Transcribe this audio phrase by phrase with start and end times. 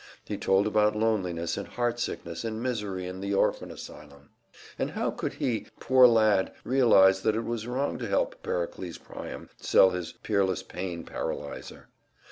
[0.25, 4.31] He told about loneliness and heartsickness and misery in the orphan asylum.
[4.79, 9.51] And how could he, poor lad, realize that it was wrong to help Pericles Priam
[9.57, 11.89] sell his Peerless Pain Paralyzer?